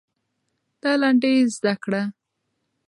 دا 0.81 0.91
لنډۍ 1.01 1.35
زده 1.55 1.73
کړه. 1.83 2.01